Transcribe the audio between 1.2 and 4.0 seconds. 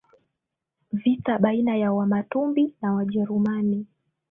baina ya Wamatumbi na Wajerumani